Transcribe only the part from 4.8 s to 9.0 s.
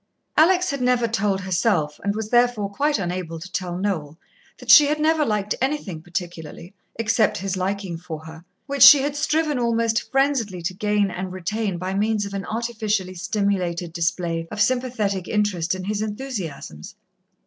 had never liked anything particularly, except his liking for her, which